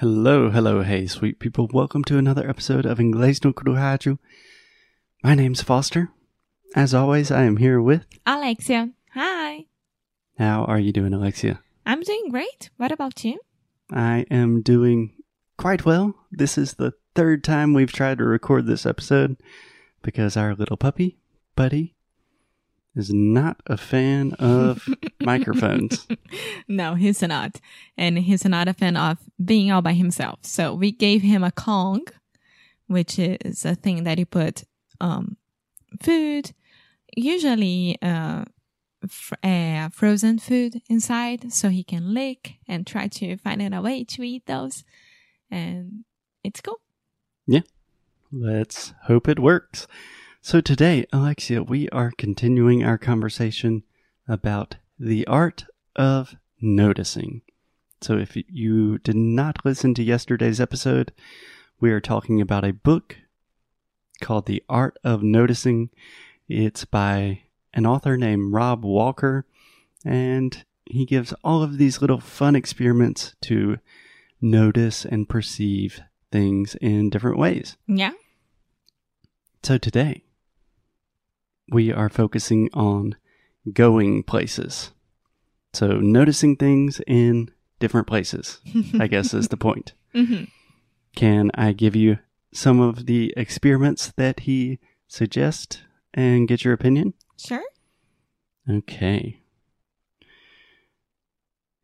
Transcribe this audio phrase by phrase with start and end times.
[0.00, 1.68] Hello, hello, hey, sweet people.
[1.72, 4.20] Welcome to another episode of Inglês no Cruhaju.
[5.24, 6.10] My name's Foster.
[6.76, 8.06] As always, I am here with.
[8.24, 8.90] Alexia.
[9.14, 9.64] Hi.
[10.38, 11.64] How are you doing, Alexia?
[11.84, 12.70] I'm doing great.
[12.76, 13.40] What about you?
[13.90, 15.14] I am doing
[15.56, 16.14] quite well.
[16.30, 19.36] This is the third time we've tried to record this episode
[20.02, 21.18] because our little puppy,
[21.56, 21.96] Buddy,
[22.94, 24.88] is not a fan of
[25.20, 26.06] microphones.
[26.66, 27.60] No, he's not.
[27.96, 30.40] And he's not a fan of being all by himself.
[30.42, 32.02] So we gave him a Kong,
[32.86, 34.64] which is a thing that you put
[35.00, 35.36] um,
[36.02, 36.52] food,
[37.16, 38.44] usually uh,
[39.08, 44.04] fr- uh, frozen food inside so he can lick and try to find a way
[44.04, 44.84] to eat those.
[45.50, 46.04] And
[46.42, 46.80] it's cool.
[47.46, 47.60] Yeah.
[48.30, 49.86] Let's hope it works.
[50.48, 53.82] So today, Alexia, we are continuing our conversation
[54.26, 57.42] about the art of noticing.
[58.00, 61.12] So if you did not listen to yesterday's episode,
[61.80, 63.18] we are talking about a book
[64.22, 65.90] called The Art of Noticing.
[66.48, 67.42] It's by
[67.74, 69.44] an author named Rob Walker,
[70.02, 73.80] and he gives all of these little fun experiments to
[74.40, 76.00] notice and perceive
[76.32, 77.76] things in different ways.
[77.86, 78.12] Yeah.
[79.62, 80.22] So today,
[81.70, 83.16] we are focusing on
[83.72, 84.92] going places.
[85.72, 88.60] So noticing things in different places,
[88.98, 89.92] I guess is the point.
[90.12, 90.44] hmm
[91.14, 92.18] Can I give you
[92.52, 95.82] some of the experiments that he suggests
[96.14, 97.14] and get your opinion?
[97.36, 97.62] Sure.
[98.68, 99.40] Okay.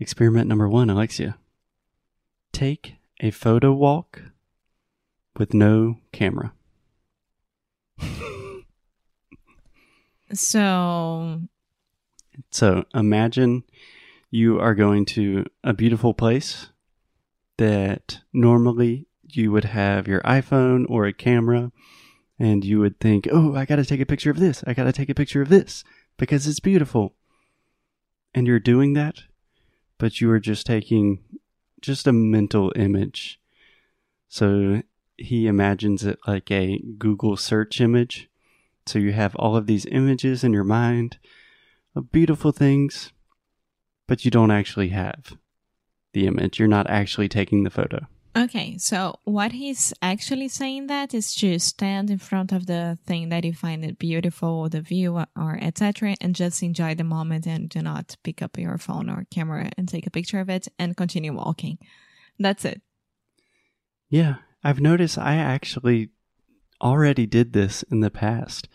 [0.00, 1.38] Experiment number one, Alexia.
[2.52, 4.22] Take a photo walk
[5.36, 6.52] with no camera.
[10.34, 11.42] So,
[12.50, 13.64] So imagine
[14.30, 16.70] you are going to a beautiful place
[17.56, 21.70] that normally you would have your iPhone or a camera
[22.38, 24.64] and you would think, oh, I got to take a picture of this.
[24.66, 25.84] I got to take a picture of this
[26.16, 27.14] because it's beautiful.
[28.34, 29.22] And you're doing that,
[29.98, 31.22] but you are just taking
[31.80, 33.40] just a mental image.
[34.28, 34.82] So
[35.16, 38.28] he imagines it like a Google search image.
[38.86, 41.18] So you have all of these images in your mind
[41.96, 43.12] of beautiful things,
[44.06, 45.36] but you don't actually have
[46.12, 46.58] the image.
[46.58, 48.06] You're not actually taking the photo.
[48.36, 53.28] Okay, so what he's actually saying that is to stand in front of the thing
[53.28, 57.68] that you find it beautiful, the view or etc., and just enjoy the moment and
[57.68, 60.96] do not pick up your phone or camera and take a picture of it and
[60.96, 61.78] continue walking.
[62.40, 62.82] That's it.
[64.08, 66.10] Yeah, I've noticed I actually
[66.84, 68.68] already did this in the past.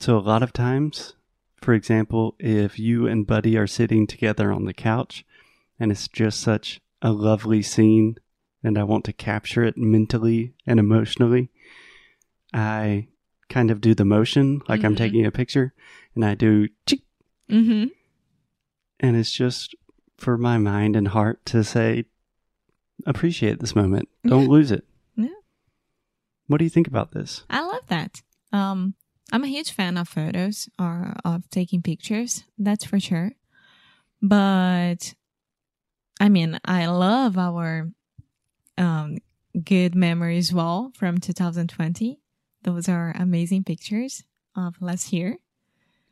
[0.00, 1.14] So a lot of times,
[1.62, 5.24] for example, if you and Buddy are sitting together on the couch
[5.78, 8.18] and it's just such a lovely scene
[8.62, 11.50] and I want to capture it mentally and emotionally,
[12.52, 13.08] I
[13.48, 14.98] kind of do the motion like I'm Mhm.
[14.98, 15.72] taking a picture
[16.14, 16.68] and I do
[17.50, 17.88] Mm-hmm.
[19.00, 19.74] and it's just
[20.16, 22.06] for my mind and heart to say
[23.06, 24.86] appreciate this moment don't lose it.
[26.46, 28.22] What do you think about this I love that.
[28.52, 28.94] Um,
[29.32, 32.44] I'm a huge fan of photos or of taking pictures.
[32.58, 33.32] That's for sure.
[34.22, 35.14] But
[36.20, 37.90] I mean, I love our
[38.78, 39.18] um,
[39.64, 42.20] good memories wall from 2020.
[42.62, 44.24] Those are amazing pictures
[44.56, 45.38] of last year.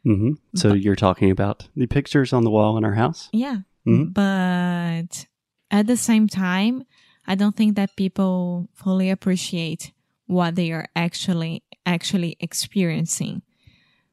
[0.04, 3.58] hmm so But- you're talking about the pictures on the wall in our house Yeah.
[3.86, 4.12] Mhm.
[4.14, 5.26] But
[5.70, 6.84] at the same time,
[7.26, 9.92] I don't think that people fully appreciate
[10.32, 13.42] what they are actually actually experiencing.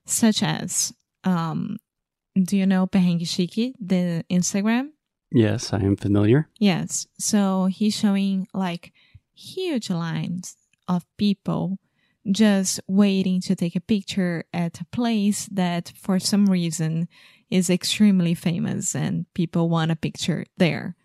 [0.06, 0.94] Such as
[1.24, 1.78] um
[2.36, 4.92] do you know Chique, the Instagram?
[5.32, 7.08] yes i am familiar Yes.
[7.20, 8.92] So he's showing like
[9.34, 10.56] huge lines
[10.88, 11.78] of people
[12.30, 17.08] just waiting to take a picture at a place that for some reason
[17.50, 20.96] is extremely famous and people want a picture there.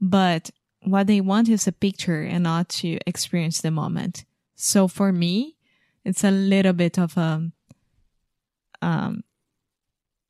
[0.00, 0.50] But
[0.82, 4.24] what they want is a picture and not to experience the moment.
[4.60, 5.56] So for me,
[6.04, 7.50] it's a little bit of a
[8.82, 9.22] um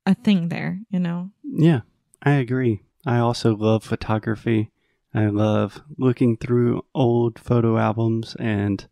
[0.06, 1.30] a thing there, you know.
[1.42, 1.80] yeah
[2.22, 2.82] i agree.
[3.06, 4.70] I also love photography.
[5.14, 8.86] I love looking through old photo albums and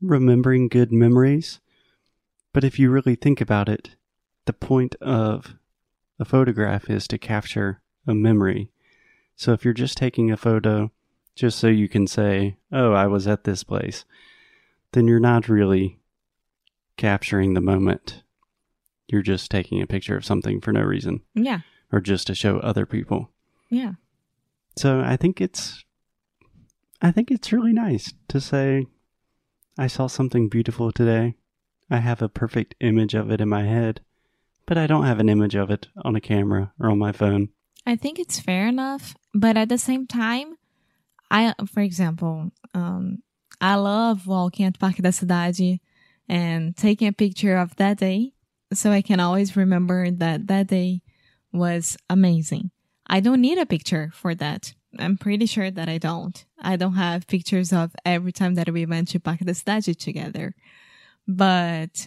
[0.00, 1.60] remembering good memories.
[2.52, 3.96] But if you really think about it
[4.46, 5.54] the point of
[6.18, 8.70] a photograph is to capture a memory.
[9.36, 10.90] So if you're just taking a photo
[11.34, 14.04] just so you can say oh i was at this place
[14.92, 15.98] then you're not really
[16.96, 18.22] capturing the moment
[19.08, 21.60] you're just taking a picture of something for no reason Yeah.
[21.92, 23.30] or just to show other people.
[23.68, 23.94] Yeah.
[24.76, 25.84] So I think it's
[27.02, 28.86] I think it's really nice to say,
[29.76, 31.34] I saw something beautiful today.
[31.90, 34.00] I have a perfect image of it in my head,
[34.64, 37.50] but I don't have an image of it on a camera or on my phone.
[37.84, 40.56] I think it's fair enough, but at the same time,
[41.34, 43.24] I, for example, um,
[43.60, 45.80] I love walking at Parque da Cidade
[46.28, 48.34] and taking a picture of that day
[48.72, 51.02] so I can always remember that that day
[51.52, 52.70] was amazing.
[53.08, 54.74] I don't need a picture for that.
[54.96, 56.44] I'm pretty sure that I don't.
[56.60, 60.54] I don't have pictures of every time that we went to Parque da Cidade together,
[61.26, 62.06] but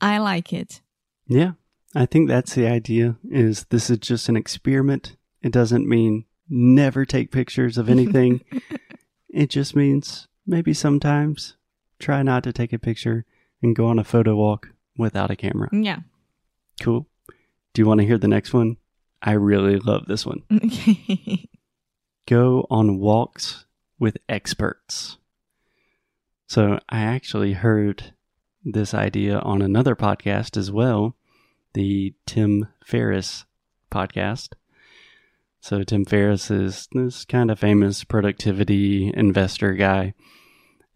[0.00, 0.80] I like it.
[1.26, 1.52] Yeah,
[1.94, 5.16] I think that's the idea is this is just an experiment.
[5.42, 8.42] It doesn't mean never take pictures of anything.
[9.28, 11.56] it just means maybe sometimes
[11.98, 13.24] try not to take a picture
[13.62, 15.68] and go on a photo walk without a camera.
[15.72, 16.00] Yeah.
[16.82, 17.06] Cool.
[17.72, 18.76] Do you want to hear the next one?
[19.22, 20.42] I really love this one.
[22.26, 23.66] Go on walks
[23.98, 25.18] with experts.
[26.46, 28.14] So I actually heard
[28.64, 31.16] this idea on another podcast as well,
[31.74, 33.44] the Tim Ferriss
[33.90, 34.54] podcast.
[35.60, 40.14] So Tim Ferriss is this kind of famous productivity investor guy.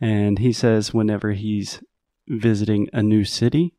[0.01, 1.83] And he says whenever he's
[2.27, 3.75] visiting a new city,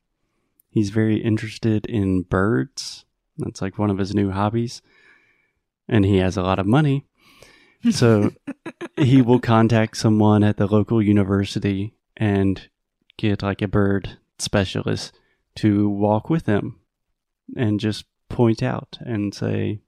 [0.69, 3.05] he's very interested in birds.
[3.37, 4.81] That's like one of his new hobbies.
[5.87, 7.05] And he has a lot of money.
[7.91, 8.31] So
[8.97, 12.69] he will contact someone at the local university and
[13.17, 15.17] get like a bird specialist
[15.55, 16.79] to walk with him
[17.55, 19.81] and just point out and say,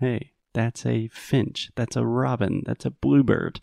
[0.00, 3.60] hey, that's a finch, that's a robin, that's a bluebird.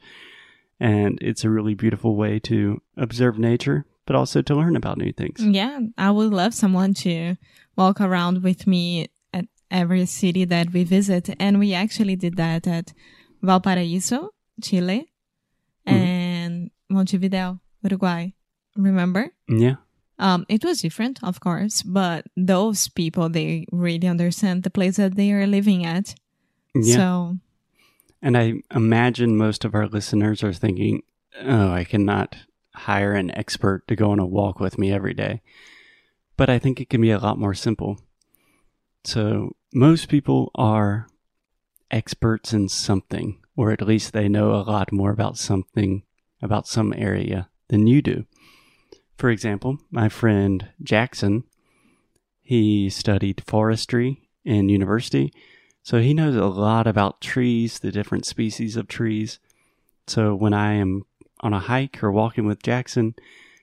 [0.80, 5.12] And it's a really beautiful way to observe nature, but also to learn about new
[5.12, 5.44] things.
[5.44, 7.36] Yeah, I would love someone to
[7.75, 11.30] walk around with me at every city that we visit.
[11.39, 12.94] And we actually did that at
[13.41, 14.30] Valparaiso,
[14.62, 15.12] Chile,
[15.88, 15.91] Mhm.
[15.94, 18.30] and Montevideo, Uruguay.
[18.75, 19.31] Remember?
[19.47, 19.75] Yeah.
[20.18, 25.15] Um, it was different, of course, but those people, they really understand the place that
[25.15, 26.15] they are living at.
[26.75, 26.95] Yeah.
[26.95, 27.38] So,
[28.21, 31.04] And I imagine most of our listeners are thinking,
[31.42, 32.36] oh, I cannot
[32.74, 35.42] hire an expert to go on a walk with me every day.
[36.38, 38.00] But I think it can be a lot more simple.
[39.04, 41.07] So, most people are
[41.92, 46.04] experts in something, or at least they know a lot more about something,
[46.42, 48.25] about some area than you do.
[49.18, 51.44] For example, my friend Jackson,
[52.42, 55.33] he studied forestry in university
[55.84, 59.40] so he knows a lot about trees, the different species of trees.
[60.08, 61.04] So when I am
[61.42, 63.16] on a hike or walking with Jackson,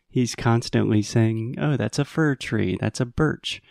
[0.08, 3.62] he's constantly saying, Oh, that's a fir tree, that's a birch.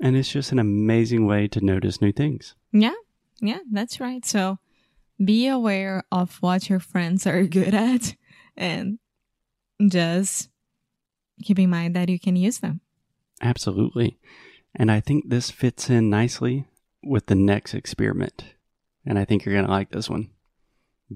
[0.00, 2.54] And it's just an amazing way to notice new things.
[2.72, 2.94] yeah,
[3.40, 4.24] yeah, that's right.
[4.24, 4.58] So,
[5.24, 8.14] be aware of what your friends are good at
[8.56, 8.98] and
[9.88, 10.48] just
[11.42, 12.80] keep in mind that you can use them.
[13.42, 14.18] Absolutely.
[14.74, 16.64] And I think this fits in nicely
[17.06, 18.44] with the next experiment.
[19.04, 20.30] And I think you're going to like this one.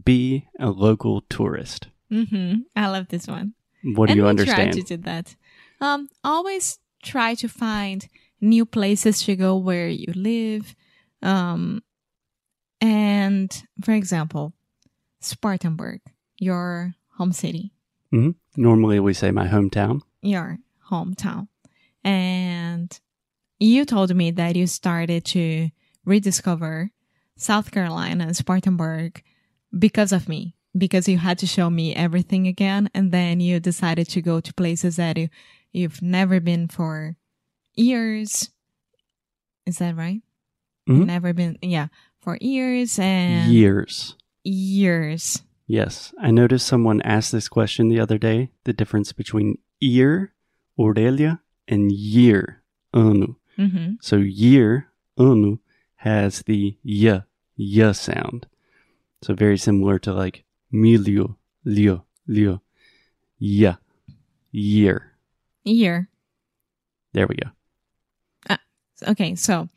[0.05, 1.89] Be a local tourist.
[2.13, 2.61] Mm-hmm.
[2.77, 3.55] I love this one.
[3.83, 4.73] What do and you understand?
[4.73, 5.35] try to do that.
[5.81, 8.07] Um, always try to find
[8.41, 10.75] new places to go where you live.
[11.23, 11.83] Um,
[12.81, 13.51] and
[13.83, 14.53] for example,
[15.21, 16.01] Spartanburg,
[16.39, 17.73] your home city,
[18.13, 18.35] Mhm.
[18.57, 20.01] Normally we say my hometown.
[20.23, 20.59] your
[20.91, 21.49] hometown.
[22.03, 22.99] And
[23.61, 25.71] you told me that you started to
[26.05, 26.91] rediscover
[27.37, 29.23] South Carolina and Spartanburg
[29.77, 32.91] because of me, because you had to show me everything again.
[32.95, 35.29] And then you decided to go to places that you,
[35.73, 37.17] you've never been for
[37.75, 38.51] years.
[39.67, 40.23] Is that right?
[40.89, 41.07] Mhm.
[41.07, 41.89] Never been, yeah,
[42.21, 44.17] for years and Years.
[44.45, 45.43] years.
[45.67, 46.13] Yes.
[46.21, 50.33] I noticed someone asked this question the other day the difference between ear,
[50.79, 53.37] Aurelia, and year, anu.
[53.57, 55.59] hmm So year, anu,
[56.01, 57.23] has the y,
[57.59, 58.47] y sound.
[59.23, 62.63] So very similar to like milio, lio, lio,
[63.39, 63.77] y,
[64.51, 65.13] year.
[65.65, 66.09] Year.
[67.13, 67.51] There we go.
[69.09, 69.69] Okay, so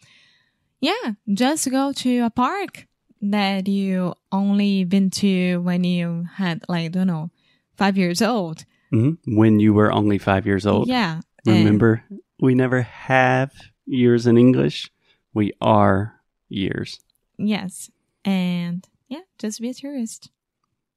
[0.82, 2.88] yeah, just go to a park
[3.22, 7.32] that you only been to when you had like I don't know
[7.78, 8.66] five years old.
[8.92, 10.88] hmm When you were only five years old.
[10.90, 12.04] Yeah, Remember,
[12.40, 13.52] we never have
[13.86, 14.92] years in English.
[15.34, 17.00] We are years.
[17.38, 17.90] yes,
[18.24, 20.30] and yeah, just be a tourist.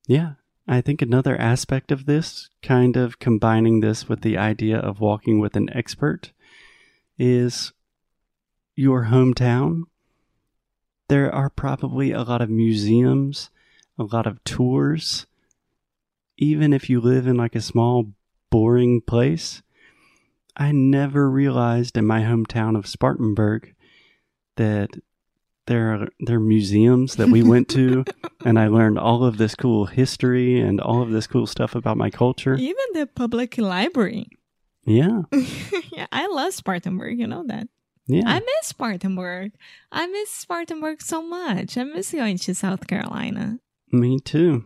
[0.06, 0.32] Yeah.
[0.68, 5.38] I think another aspect of this, kind of combining this with the idea of walking
[5.38, 6.32] with an expert,
[7.16, 7.72] is
[8.74, 9.82] your hometown.
[11.06, 13.50] There are probably a lot of museums,
[13.96, 15.26] a lot of tours,
[16.36, 18.06] even if you live in like a small,
[18.50, 19.62] boring place,
[20.56, 23.75] I never realized in my hometown of Spartanburg
[24.56, 24.90] that
[25.66, 28.04] there are there are museums that we went to
[28.44, 31.96] and I learned all of this cool history and all of this cool stuff about
[31.96, 32.54] my culture.
[32.54, 34.28] Even the public library.
[34.84, 35.22] Yeah.
[35.92, 37.18] yeah, I love Spartanburg.
[37.18, 37.68] You know that.
[38.06, 38.22] Yeah.
[38.24, 39.52] I miss Spartanburg.
[39.90, 41.76] I miss Spartanburg so much.
[41.76, 43.58] I miss going to South Carolina.
[43.90, 44.64] Me too.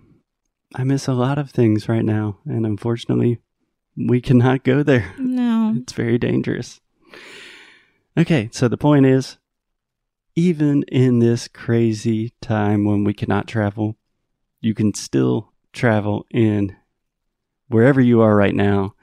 [0.75, 3.38] I miss a lot of things right now, and unfortunately,
[3.97, 5.14] we cannot go there.
[5.18, 5.75] No.
[5.76, 6.80] It's very dangerous.
[8.16, 9.38] Okay, so the point is
[10.37, 13.96] even in this crazy time when we cannot travel,
[14.60, 16.76] you can still travel in
[17.68, 18.94] wherever you are right now,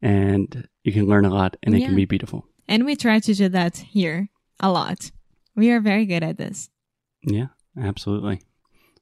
[0.00, 1.86] and you can learn a lot, and it Yeah.
[1.86, 2.46] can be beautiful.
[2.68, 4.28] And we try to do that here
[4.60, 5.10] a lot.
[5.54, 6.70] We are very good at this.
[7.22, 8.42] Yeah, absolutely.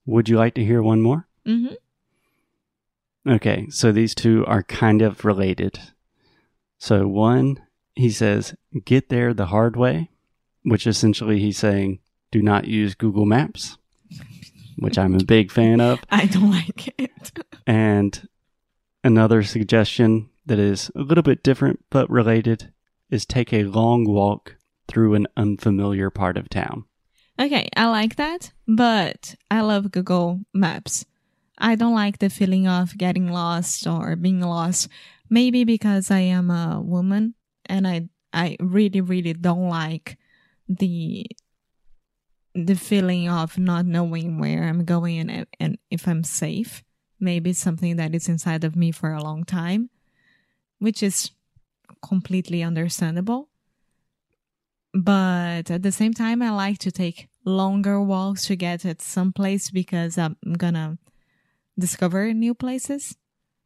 [0.07, 1.27] Would you like to hear one more?
[1.45, 1.75] hmm
[3.27, 5.79] Okay, so these two are kind of related.
[6.79, 7.61] So, one,
[7.95, 8.55] he says,
[8.87, 10.11] get there the hard way,
[10.63, 12.01] which essentially he's saying,
[12.31, 13.77] do not use Google Maps,
[14.79, 16.01] which I'm a big fan of.
[16.11, 17.33] I don't like it.
[17.67, 18.29] And
[19.03, 22.73] another suggestion that is a little bit different but related
[23.11, 24.57] is take a long walk
[24.89, 26.85] through an unfamiliar part of town.
[27.41, 31.07] Okay, I like that, but I love Google Maps.
[31.57, 34.89] I don't like the feeling of getting lost or being lost.
[35.29, 37.35] Maybe because I am a woman
[37.67, 40.19] and I I really really don't like
[40.79, 41.27] the
[42.55, 46.83] the feeling of not knowing where I'm going and and if I'm safe.
[47.23, 49.91] Maybe something that is inside of me for a long time,
[50.79, 51.31] which is
[52.03, 53.49] completely understandable
[54.93, 59.33] but at the same time i like to take longer walks to get at some
[59.33, 60.99] place because i'm gonna
[61.79, 63.17] discover new places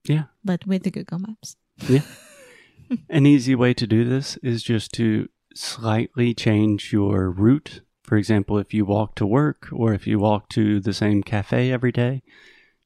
[0.06, 0.25] Yeah.
[0.44, 1.56] but with the google maps
[1.88, 2.02] Yeah.
[3.08, 7.80] An easy way to do this is just to slightly change your route.
[8.02, 11.73] For example, if you walk to work or if you walk to the same cafe
[11.73, 12.23] every day,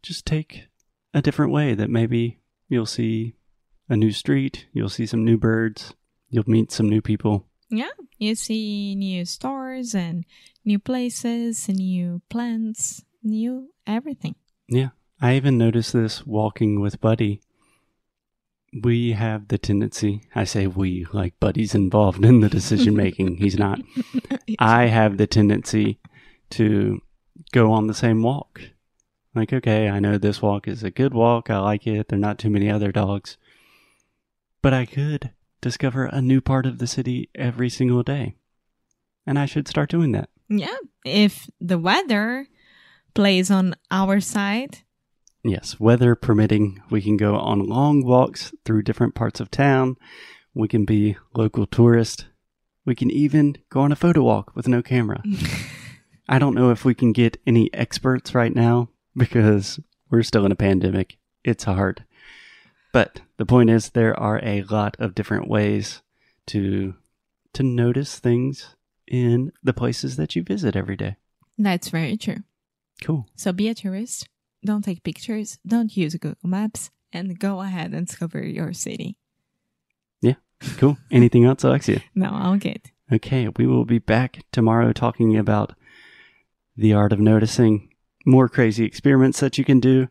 [0.02, 0.66] just take
[1.12, 3.34] a different way that maybe you'll see
[3.88, 5.94] a new street, you'll see some new birds,
[6.30, 7.46] you'll meet some new people.
[7.70, 10.24] yeah you see new stores and
[10.64, 14.34] new places and new plants new everything
[14.68, 14.90] Yeah.
[15.20, 17.40] I even noticed this walking with Buddy.
[18.82, 23.36] We have the tendency, I say we, like Buddy's involved in the decision making.
[23.36, 23.80] He's not.
[24.58, 25.98] I have the tendency
[26.50, 27.00] to
[27.52, 28.60] go on the same walk.
[29.34, 31.48] Like, okay, I know this walk is a good walk.
[31.50, 32.08] I like it.
[32.08, 33.36] There are not too many other dogs.
[34.60, 38.34] But I could discover a new part of the city every single day.
[39.26, 40.30] And I should start doing that.
[40.48, 42.48] yeah if the weather
[43.14, 44.78] plays on our side
[45.48, 49.96] Yes, weather permitting, we can go on long walks through different parts of town.
[50.54, 52.24] We can be local tourists.
[52.84, 55.22] We can even go on a photo walk with no camera.
[56.28, 60.52] I don't know if we can get any experts right now because we're still in
[60.52, 61.16] a pandemic.
[61.44, 62.04] It's hard.
[62.92, 66.02] But the point is there are a lot of different ways
[66.46, 66.94] to
[67.54, 68.76] to notice things
[69.06, 71.16] in the places that you visit every day.
[71.56, 72.42] that's very true
[73.02, 73.26] Cool.
[73.36, 74.28] So be a tourist.
[74.64, 75.58] Don't take pictures.
[75.66, 79.16] Don't use Google Maps and go ahead and discover your city.
[80.20, 80.34] Yeah,
[80.76, 80.98] cool.
[81.10, 82.02] Anything else, Alexia?
[82.14, 82.90] No, I'll get.
[83.10, 85.74] Okay, we will be back tomorrow talking about
[86.76, 87.88] the art of noticing,
[88.26, 90.08] more crazy experiments that you can do.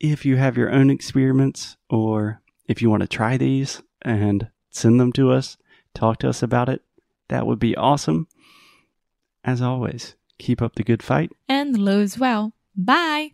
[0.00, 4.98] If you have your own experiments or if you want to try these and send
[4.98, 5.56] them to us,
[5.94, 6.82] talk to us about it,
[7.28, 8.26] that would be awesome.
[9.44, 11.30] As always, keep up the good fight.
[11.48, 12.52] And lose well.
[12.76, 13.32] Bye.